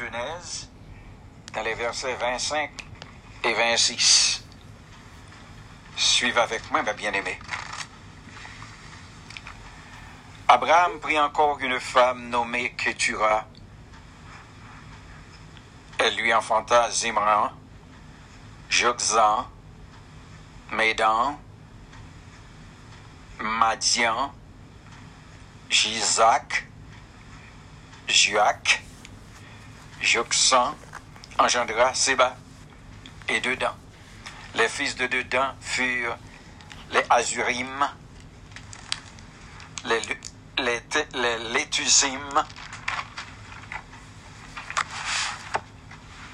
[0.00, 0.70] Genèse,
[1.52, 2.70] dans les versets 25
[3.44, 4.42] et 26.
[5.94, 7.38] Suivez avec moi, ma bien-aimée.
[10.48, 13.44] Abraham prit encore une femme nommée Ketura.
[15.98, 17.50] Elle lui enfanta Zimran,
[18.70, 19.46] Jokzan,
[20.72, 21.38] Médan,
[23.38, 24.32] Madian,
[25.68, 26.66] Gisac,
[28.08, 28.82] Juac,
[30.00, 30.74] Joksan
[31.38, 32.36] engendra Séba
[33.28, 33.74] et Dedan.
[34.54, 36.16] Les fils de Dedan furent
[36.92, 37.88] les Azurim,
[39.84, 40.00] les,
[40.58, 40.82] les,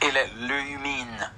[0.01, 1.31] et les Leumines.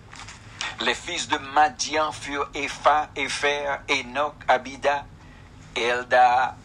[0.81, 5.05] Les fils de Madian furent Epha, Epher, Enoch, Abida
[5.75, 6.57] et Elda.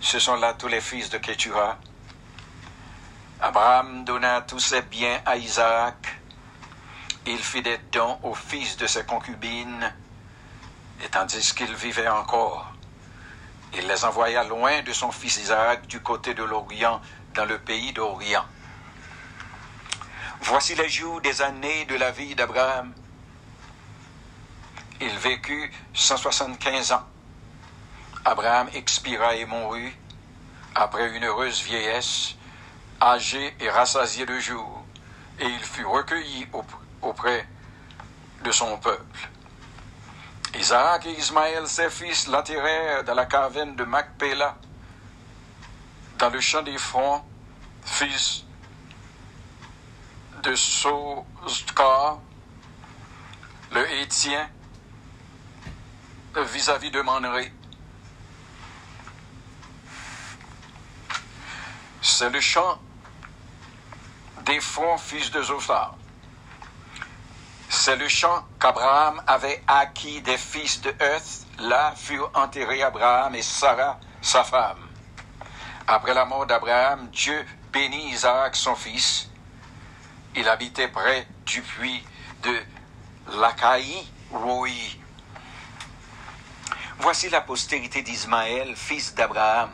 [0.00, 1.76] Ce sont là tous les fils de Ketura.
[3.42, 6.14] Abraham donna tous ses biens à Isaac.
[7.26, 9.90] Il fit des dons aux fils de ses concubines,
[11.02, 12.70] et tandis qu'il vivait encore,
[13.72, 17.00] il les envoya loin de son fils Isaac du côté de l'Orient,
[17.34, 18.44] dans le pays d'Orient.
[20.42, 22.92] Voici les jours des années de la vie d'Abraham.
[25.00, 27.06] Il vécut 175 ans.
[28.26, 29.96] Abraham expira et mourut
[30.74, 32.34] après une heureuse vieillesse,
[33.00, 34.84] âgé et rassasié de jour,
[35.38, 36.46] et il fut recueilli
[37.02, 37.48] auprès
[38.42, 39.28] de son peuple.
[40.54, 44.56] Isaac et Ismaël, ses fils, l'attirèrent dans la caverne de Macpéla,
[46.18, 47.24] dans le champ des fronts,
[47.84, 48.44] fils
[50.42, 52.18] de Sostka,
[53.72, 54.48] le Hétien,
[56.36, 57.52] vis-à-vis de Manré.
[62.02, 62.78] C'est le champ
[64.50, 65.94] des fronts, fils de Zophar.
[67.68, 71.46] C'est le champ qu'Abraham avait acquis des fils de Heth.
[71.60, 74.88] Là furent enterrés Abraham et Sarah, sa femme.
[75.86, 79.30] Après la mort d'Abraham, Dieu bénit Isaac, son fils.
[80.34, 82.02] Il habitait près du puits
[82.42, 82.60] de
[83.38, 84.68] Lacaï, Roi.
[86.98, 89.70] Voici la postérité d'Ismaël, fils d'Abraham.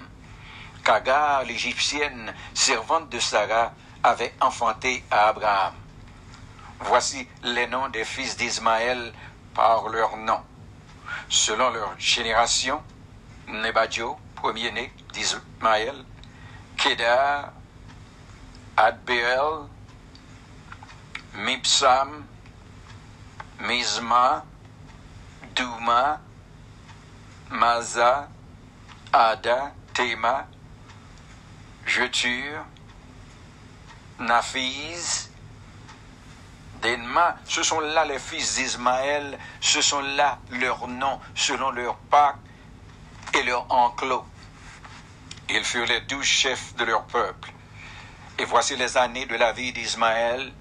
[0.85, 3.73] qu'Agar, l'Égyptienne, servante de Sarah,
[4.07, 5.75] avait enfanté à Abraham.
[6.79, 9.13] Voici les noms des fils d'Ismaël
[9.53, 10.41] par leur nom.
[11.29, 12.81] Selon leur génération,
[13.49, 16.05] Nebadjo, premier-né d'Ismaël,
[16.77, 17.51] Kedar,
[18.77, 19.67] Adbeel,
[21.35, 22.25] Mipsam,
[23.59, 24.45] Mizma,
[25.57, 26.21] Douma,
[27.51, 28.29] Maza,
[29.13, 30.47] Ada, Tema,
[31.85, 32.67] Jetur,
[34.19, 35.31] Naphiz,
[36.81, 42.39] Denma, ce sont là les fils d'Ismaël, ce sont là leurs noms selon leur pacte
[43.35, 44.25] et leur enclos.
[45.49, 47.53] Ils furent les douze chefs de leur peuple.
[48.39, 50.53] Et voici les années de la vie d'Ismaël,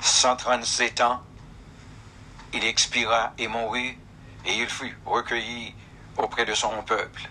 [0.00, 1.22] 137 ans.
[2.52, 3.98] Il expira et mourut,
[4.44, 5.74] et il fut recueilli
[6.16, 7.28] auprès de son peuple.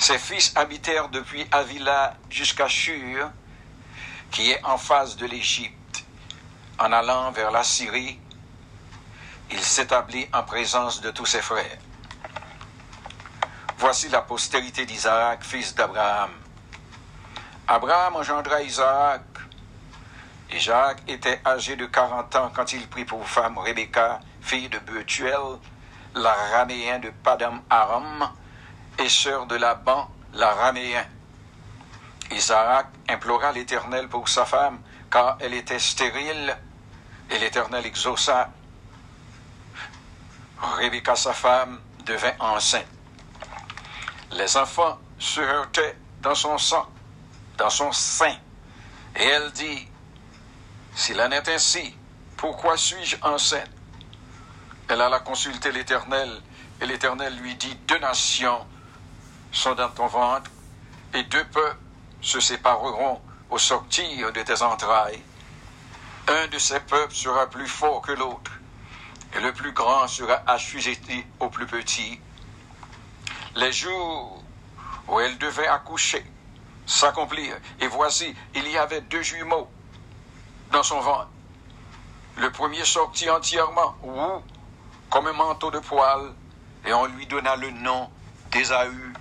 [0.00, 3.30] Ses fils habitèrent depuis Avila jusqu'à Shur,
[4.30, 6.06] qui est en face de l'Égypte.
[6.78, 8.18] En allant vers la Syrie,
[9.50, 11.76] il s'établit en présence de tous ses frères.
[13.76, 16.30] Voici la postérité d'Isaac, fils d'Abraham.
[17.68, 19.20] Abraham engendra Isaac.
[20.50, 25.58] Isaac était âgé de 40 ans quand il prit pour femme Rebecca, fille de Betuel,
[26.14, 28.30] l'araméen de Padam Aram,
[29.00, 31.06] et sœur de Laban, l'araméen.
[32.30, 34.80] Isaac implora l'Éternel pour sa femme,
[35.10, 36.56] car elle était stérile,
[37.30, 38.50] et l'Éternel exauça.
[40.78, 42.86] Rebecca, sa femme, devint enceinte.
[44.32, 46.86] Les enfants se heurtaient dans son sang,
[47.56, 48.36] dans son sein,
[49.16, 49.88] et elle dit,
[50.94, 51.96] S'il en est ainsi,
[52.36, 53.70] pourquoi suis-je enceinte?
[54.88, 56.42] Elle alla consulter l'Éternel,
[56.80, 58.66] et l'Éternel lui dit, Deux nations
[59.52, 60.50] sont dans ton ventre,
[61.14, 61.78] et deux peuples
[62.20, 63.20] se sépareront
[63.50, 65.22] au sortir de tes entrailles.
[66.28, 68.52] Un de ces peuples sera plus fort que l'autre,
[69.34, 72.20] et le plus grand sera assujetti au plus petit.
[73.56, 74.42] Les jours
[75.08, 76.24] où elle devait accoucher
[76.86, 79.68] s'accomplirent, et voici, il y avait deux jumeaux
[80.70, 81.28] dans son ventre.
[82.36, 84.42] Le premier sortit entièrement roux,
[85.10, 86.32] comme un manteau de poil,
[86.86, 88.08] et on lui donna le nom
[88.50, 89.12] d'Ésaü.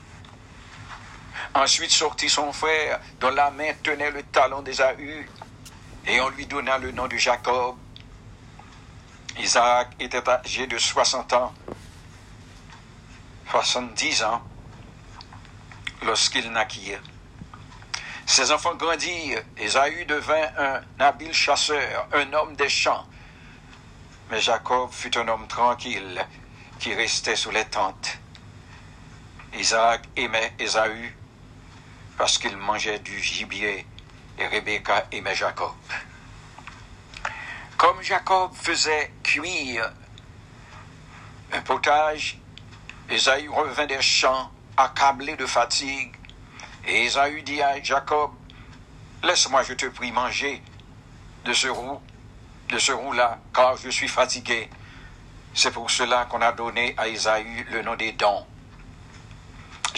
[1.54, 5.28] Ensuite sortit son frère, dont la main tenait le talon d'Ésaü,
[6.06, 7.76] et on lui donna le nom de Jacob.
[9.38, 11.54] Isaac était âgé de 60 ans,
[13.52, 14.44] 70 ans,
[16.04, 16.94] lorsqu'il naquit.
[18.26, 19.42] Ses enfants grandirent.
[19.58, 23.08] Ésaü devint un habile chasseur, un homme des champs.
[24.30, 26.26] Mais Jacob fut un homme tranquille
[26.80, 28.20] qui restait sous les tentes.
[29.54, 31.19] Isaac aimait Ésaü
[32.20, 33.88] parce qu'il mangeait du gibier
[34.38, 35.72] et Rebecca aimait Jacob.
[37.78, 39.90] Comme Jacob faisait cuire
[41.54, 42.38] un potage,
[43.10, 46.14] Ésaü revint des champs accablé de fatigue
[46.86, 48.32] et Esaü dit à Jacob,
[49.24, 50.62] Laisse-moi, je te prie, manger
[51.46, 52.02] de ce roux,
[52.68, 54.70] de ce roux-là, car je suis fatigué.
[55.54, 58.46] C'est pour cela qu'on a donné à Esaü le nom des dons.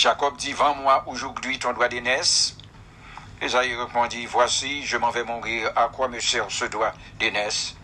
[0.02, 2.58] Jacob dit, Vends-moi aujourd'hui ton doigt d'aînesse.
[3.40, 7.76] Esaü répondit, Voici, je m'en vais mourir, à quoi me sert ce doigt d'aînesse?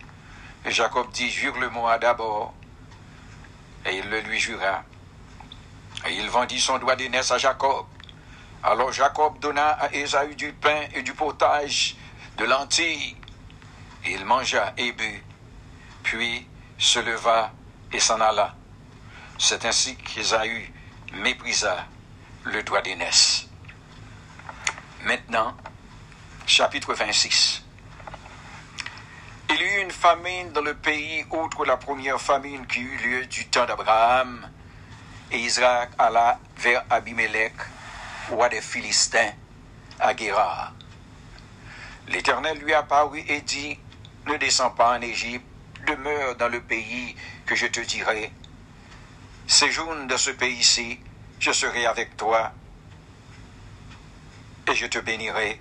[0.64, 2.54] Et Jacob dit, Jure-le-moi d'abord.
[3.86, 4.82] Et il le lui jura.
[6.08, 7.86] Et il vendit son doigt d'aînesse à Jacob.
[8.64, 11.94] Alors Jacob donna à Ésaü du pain et du potage,
[12.36, 13.16] de lentilles.
[14.06, 15.22] Il mangea et but,
[16.02, 16.48] puis
[16.78, 17.52] se leva
[17.92, 18.56] et s'en alla.
[19.38, 20.72] C'est ainsi qu'Ésaü
[21.12, 21.86] méprisa
[22.48, 23.46] le doigt d'aînesse.
[25.04, 25.54] Maintenant,
[26.46, 27.62] chapitre 26.
[29.50, 33.26] Il y eut une famine dans le pays, outre la première famine qui eut lieu
[33.26, 34.48] du temps d'Abraham,
[35.30, 37.54] et Israël alla vers Abimelech,
[38.30, 39.32] roi des Philistins,
[40.00, 40.72] à Guérard.
[42.08, 43.78] L'Éternel lui apparut et dit,
[44.26, 45.46] Ne descends pas en Égypte,
[45.86, 47.14] demeure dans le pays
[47.46, 48.32] que je te dirai.
[49.46, 51.00] Séjourne dans ce pays-ci,
[51.40, 52.52] je serai avec toi,
[54.66, 55.60] et je te bénirai,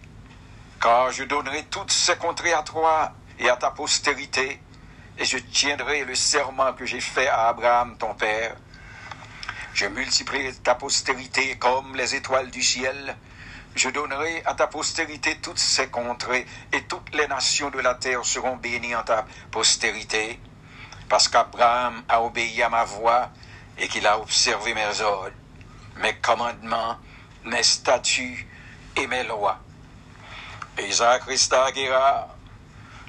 [0.81, 4.59] car je donnerai toutes ces contrées à toi et à ta postérité,
[5.18, 8.56] et je tiendrai le serment que j'ai fait à Abraham ton père.
[9.74, 13.15] Je multiplierai ta postérité comme les étoiles du ciel.
[13.75, 18.25] Je donnerai à ta postérité toutes ces contrées, et toutes les nations de la terre
[18.25, 20.39] seront bénies en ta postérité,
[21.09, 23.29] parce qu'Abraham a obéi à ma voix
[23.77, 25.31] et qu'il a observé mes ordres,
[26.02, 26.98] mes commandements,
[27.46, 28.48] mes statuts
[28.96, 29.60] et mes lois.
[30.80, 32.30] Isaac resta à Guérard.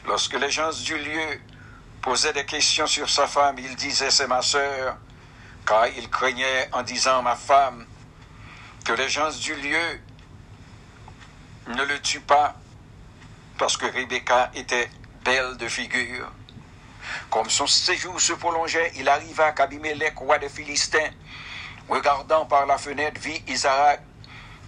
[0.06, 1.40] Lorsque les gens du lieu
[2.00, 4.96] posaient des questions sur sa femme, il disait, c'est ma sœur
[5.67, 7.85] car il craignait en disant ma femme
[8.87, 10.00] que les gens du lieu
[11.67, 12.55] ne le tuent pas
[13.58, 14.88] parce que Rebecca était
[15.25, 16.32] belle de figure.
[17.29, 21.11] Comme son séjour se prolongeait, il arriva qu'Abimelech, roi des Philistins,
[21.88, 24.02] regardant par la fenêtre, vit Isaac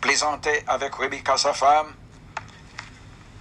[0.01, 1.95] plaisantait avec Rebecca sa femme.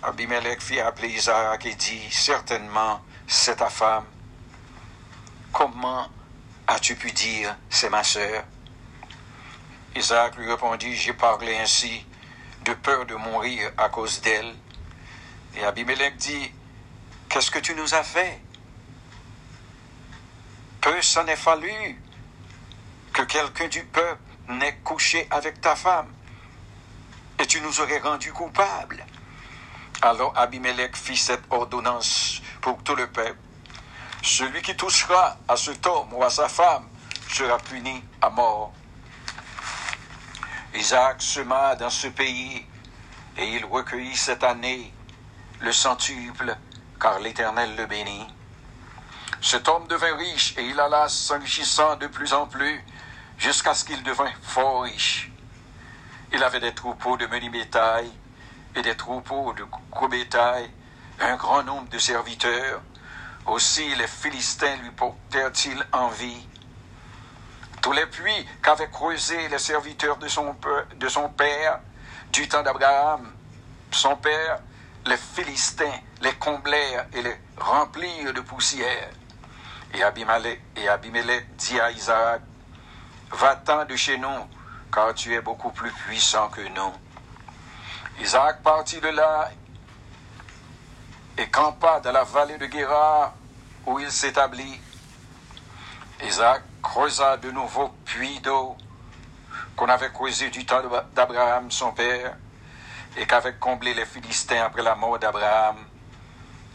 [0.04, 4.06] Abimelech fit appeler Isaac et dit, certainement, c'est ta femme.
[5.52, 6.08] Comment
[6.68, 8.44] As-tu pu dire, c'est ma sœur?
[9.96, 12.06] Isaac lui répondit, j'ai parlé ainsi
[12.64, 14.54] de peur de mourir à cause d'elle.
[15.56, 16.52] Et Abimelech dit,
[17.28, 18.40] qu'est-ce que tu nous as fait?
[20.80, 22.00] Peu s'en est fallu
[23.30, 24.20] quelqu'un du peuple
[24.50, 26.12] n'ait couché avec ta femme,
[27.38, 29.06] et tu nous aurais rendus coupables.
[30.02, 33.38] Alors Abimelech fit cette ordonnance pour tout le peuple.
[34.24, 36.90] Celui qui touchera à cet homme ou à sa femme
[37.30, 38.74] sera puni à mort.
[40.74, 42.66] Isaac sema dans ce pays
[43.38, 44.92] et il recueillit cette année
[45.60, 46.58] le centuple,
[47.00, 48.28] car l'Éternel le bénit.
[49.42, 52.84] Cet homme devint riche et il alla s'enrichissant de plus en plus
[53.40, 55.32] jusqu'à ce qu'il devint fort riche.
[56.32, 58.12] Il avait des troupeaux de menu bétail
[58.76, 60.70] et des troupeaux de gros bétail,
[61.20, 62.82] un grand nombre de serviteurs,
[63.48, 66.46] aussi les Philistins lui portèrent-ils envie.
[67.82, 70.56] Tous les puits qu'avaient creusés les serviteurs de son,
[70.96, 71.80] de son père,
[72.32, 73.32] du temps d'Abraham,
[73.92, 74.60] son père,
[75.06, 79.10] les Philistins les comblèrent et les remplirent de poussière.
[79.94, 82.42] Et Abimelech, et dit à Isaac,
[83.32, 84.50] Va-t'en de chez nous,
[84.92, 86.94] car tu es beaucoup plus puissant que nous.
[88.20, 89.52] Isaac partit de là
[91.38, 93.34] et campa dans la vallée de Guérard
[93.86, 94.82] où il s'établit.
[96.24, 98.76] Isaac creusa de nouveaux puits d'eau
[99.76, 100.82] qu'on avait creusés du temps
[101.14, 102.36] d'Abraham son père
[103.16, 105.78] et qu'avaient comblé les Philistins après la mort d'Abraham.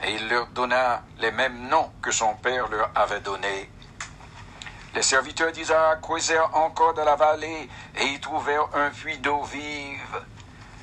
[0.03, 3.71] Et il leur donna les mêmes noms que son père leur avait donnés.
[4.95, 10.23] Les serviteurs d'Isaac creusèrent encore dans la vallée et y trouvèrent un puits d'eau vive.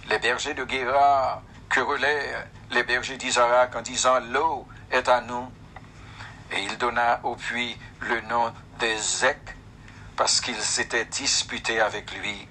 [0.10, 5.50] Les bergers de Guérard querellèrent les bergers d'Isaac en disant L'eau est à nous.
[6.52, 9.56] Et il donna au puits le nom d'Ezek
[10.18, 12.50] parce qu'ils s'étaient disputés avec lui.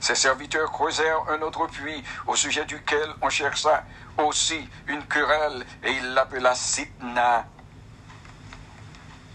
[0.00, 3.84] Ses serviteurs creusèrent un autre puits au sujet duquel on chercha
[4.18, 7.46] aussi une querelle et il l'appela Sitna.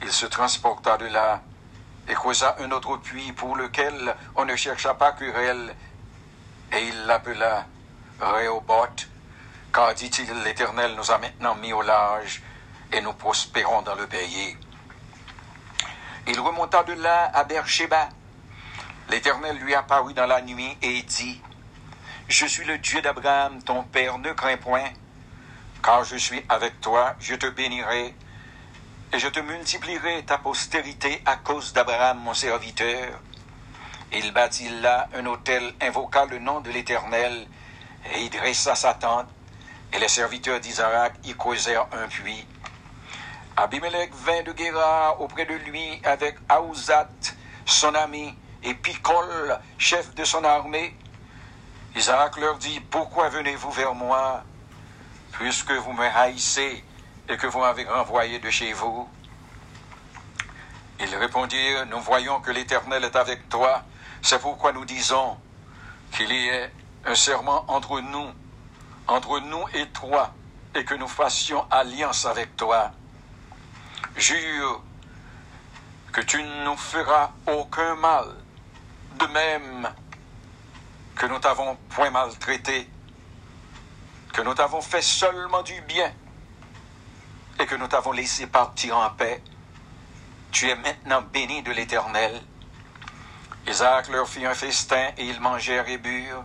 [0.01, 1.41] Il se transporta de là
[2.07, 5.75] et creusa un autre puits pour lequel on ne chercha pas querelle,
[6.71, 7.65] et il l'appela
[8.19, 9.07] Rehoboth,
[9.73, 12.41] car dit-il, l'Éternel nous a maintenant mis au large,
[12.91, 14.57] et nous prospérons dans le pays.
[16.27, 18.09] Il remonta de là à Beersheba.
[19.09, 21.41] L'Éternel lui apparut dans la nuit et dit,
[22.27, 24.89] Je suis le Dieu d'Abraham, ton père, ne crains point,
[25.83, 28.15] car je suis avec toi, je te bénirai,
[29.13, 33.19] et je te multiplierai ta postérité à cause d'Abraham, mon serviteur.
[34.13, 37.45] Il bâtit là un hôtel, invoqua le nom de l'Éternel,
[38.13, 39.27] et y dressa sa tente,
[39.91, 42.47] et les serviteurs d'Isaac y causèrent un puits.
[43.57, 47.09] Abimelech vint de Guéra auprès de lui avec Aouzat,
[47.65, 50.95] son ami, et Picol, chef de son armée.
[51.95, 54.43] Isaac leur dit, Pourquoi venez-vous vers moi,
[55.33, 56.83] puisque vous me haïssez
[57.31, 59.07] et que vous m'avez renvoyé de chez vous.
[60.99, 63.83] Ils répondirent, Nous voyons que l'Éternel est avec toi,
[64.21, 65.37] c'est pourquoi nous disons
[66.11, 66.69] qu'il y ait
[67.05, 68.27] un serment entre nous,
[69.07, 70.33] entre nous et toi,
[70.75, 72.91] et que nous fassions alliance avec toi.
[74.17, 74.83] Jure
[76.11, 78.25] que tu ne nous feras aucun mal,
[79.17, 79.89] de même
[81.15, 82.89] que nous t'avons point maltraité,
[84.33, 86.11] que nous t'avons fait seulement du bien
[87.61, 89.39] et que nous t'avons laissé partir en paix.
[90.51, 92.41] Tu es maintenant béni de l'Éternel.
[93.67, 96.43] Isaac leur fit un festin et ils mangèrent et burent.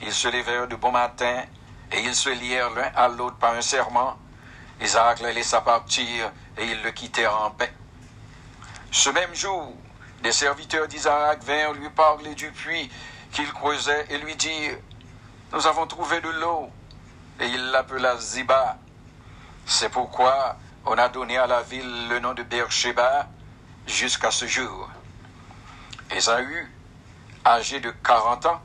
[0.00, 1.42] Ils se levèrent de bon matin
[1.90, 4.16] et ils se lièrent l'un à l'autre par un serment.
[4.80, 7.72] Isaac les laissa partir et ils le quittèrent en paix.
[8.92, 9.74] Ce même jour,
[10.22, 12.88] des serviteurs d'Isaac vinrent lui parler du puits
[13.32, 14.78] qu'il creusait et lui dirent,
[15.52, 16.70] Nous avons trouvé de l'eau.
[17.40, 18.78] Et il l'appela Ziba.
[19.66, 23.28] C'est pourquoi on a donné à la ville le nom de Beersheba
[23.86, 24.90] jusqu'à ce jour.
[26.10, 26.70] Ésaü,
[27.46, 28.62] âgé de 40 ans,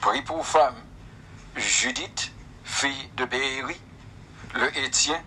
[0.00, 0.76] prit pour femme
[1.56, 2.30] Judith,
[2.64, 3.80] fille de Béhéri,
[4.54, 5.20] le Hétien,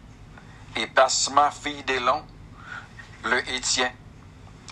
[0.75, 2.23] et Basma, fille d'Élon,
[3.23, 3.91] le Hétien.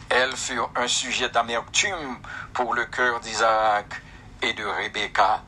[0.10, 2.20] Elles furent un sujet d'amertume
[2.54, 4.02] pour le cœur d'Isaac
[4.44, 5.44] et de Rebecca.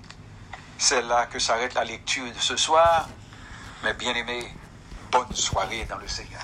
[0.80, 3.08] C'est là que s'arrête la lecture de ce soir.
[3.84, 4.46] Mais bien aimé,
[5.12, 6.42] bonne soirée dans le Seigneur.